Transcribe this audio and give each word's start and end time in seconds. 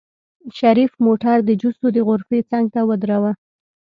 شريف 0.57 0.91
موټر 1.05 1.37
د 1.45 1.49
جوسو 1.61 1.85
د 1.93 1.97
غرفې 2.07 2.39
څنګ 2.51 2.65
ته 2.73 2.81
ودروه. 2.89 3.31